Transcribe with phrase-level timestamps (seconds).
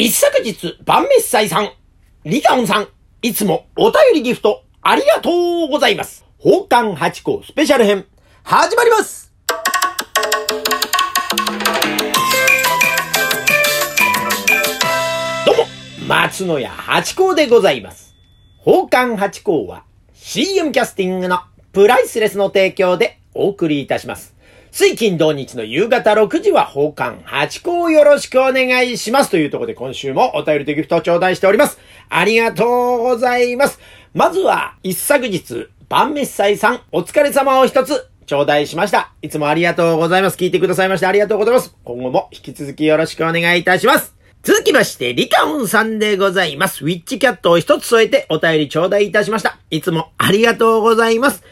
[0.00, 1.72] 一昨日、晩飯祭さん、
[2.24, 2.88] リカオンさん、
[3.20, 5.28] いつもお便りギフト、ありがと
[5.66, 6.24] うございます。
[6.40, 8.06] 宝冠八甲スペシャル編、
[8.44, 9.32] 始まります
[15.44, 15.64] どうも、
[16.06, 18.14] 松野屋八甲でございます。
[18.64, 19.82] 宝冠八甲は
[20.14, 21.40] CM キャスティングの
[21.72, 24.37] プライスレスの提供でお送りいたします。
[24.70, 29.30] 水金土日の夕方6時は宝冠八甲をよろしくお願いします。
[29.30, 31.78] というところで今週もお便りとギフトを頂戴しております。
[32.08, 33.78] ありがとうございます。
[34.14, 39.12] まずは一昨日、晩飯祭さんお疲れ様を一つ頂戴しました。
[39.22, 40.36] いつもありがとうございます。
[40.36, 41.74] 聞いてくださいましてありがとうございます。
[41.84, 44.14] 今後も引き続きよろしくお願いいたします。
[44.42, 46.84] 続きまして、リカオンさんでございます。
[46.84, 49.58] ウィッチキャットを一つ添えてお便り頂戴いたしました。
[49.70, 51.42] いつもありがとうございます。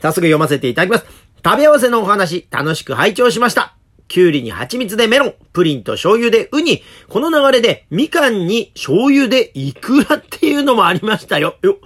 [0.00, 1.21] 早速読ませていただきます。
[1.44, 3.74] 食べ合わせのお話、楽しく拝聴しました。
[4.06, 11.56] きゅうりに蜂蜜でメロン、プリンと醤油でウニ、この流れでみかんに醤油でイクラっていうのもありましたよ。
[11.62, 11.78] よ、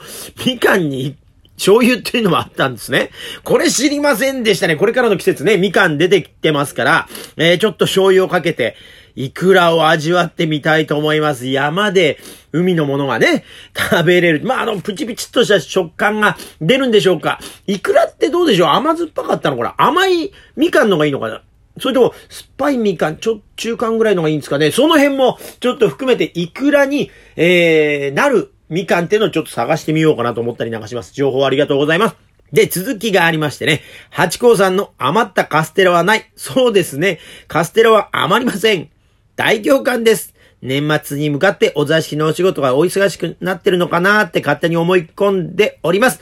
[0.44, 1.16] みかんに
[1.54, 3.10] 醤油っていうのもあったんですね。
[3.44, 4.76] これ知りませんでしたね。
[4.76, 8.76] これからの季節ね、みかん出てきてますから、えー、ちょっと醤油をかけて、
[9.16, 11.46] イクラを味わってみたいと思います。
[11.46, 12.18] 山で
[12.52, 14.44] 海のものがね、食べれる。
[14.44, 17.40] まあ、あの、プチプチっとした食感が出るんでしょうか。
[17.66, 21.42] イクラってどうでしょう甘酸っぱかったのかな甘いみかんのがいいのかな
[21.78, 24.70] それとも、酸っぱいみかん、ちょ、中間ぐらいのがいいんですかね。
[24.70, 31.12] その辺も、ちょっと含めて、イクラに、えー、なるみかんっていうのをちょっと探してみようかなと思ったりなんかします。
[31.14, 32.16] 情報ありがとうございます。
[32.52, 33.82] で、続きがありましてね。
[34.10, 36.30] 八甲さんの余ったカステラはない。
[36.36, 37.18] そうですね。
[37.48, 38.88] カステラは余りません。
[39.36, 40.32] 大行間です。
[40.62, 46.20] 年末に向かってお座敷のお仕事がお忙しくなってるのかなって勝手に思い込んでおります。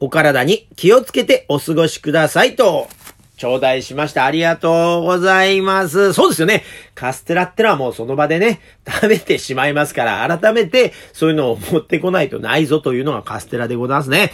[0.00, 2.88] お体に気をつけてお過ごしくださいと、
[3.38, 4.26] 頂戴しました。
[4.26, 6.12] ありがとうございます。
[6.12, 6.62] そうですよね。
[6.94, 14.32] カステラってのはもうその場でね、 食べてしまいますから、改めてそういうのを持ってこないとないぞというのがカステラでございますね。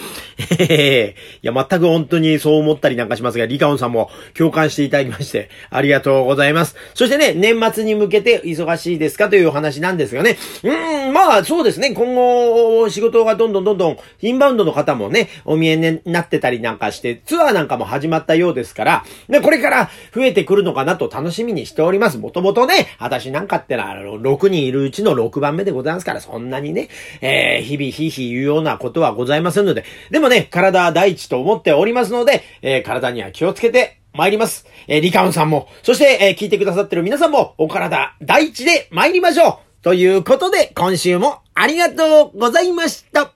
[0.59, 6.77] え いや、全く本当にそう思ったりなんかしますが、リカオンさんも共感していただきまして、ありがとうございます。
[6.95, 10.37] そしてね、年末に向けて忙しいですかというお話なんですがね。
[10.63, 22.19] うん、まあそうですね、今後仕事がどんどんどんどん、インバウンドの方もね、お見えになってたりなんかして、ツアーなんかも始まったようですから、で、これから増えてくるのかなと楽しみにしております。
[22.19, 26.89] もともとね、私なんかってのは、6人いるうちの6番目でございますから、そんなにね、
[27.21, 34.67] えー、日々ひひ言うようなことはございませんので、でもね、体は第一と思っておりますので、えー、体には気をつけて、参ります。
[34.89, 43.33] えー、リカウンさんも、そして、えー、聞いてくださってる皆さんも、お体第一で参りましょうということで、今週もありがとうございました。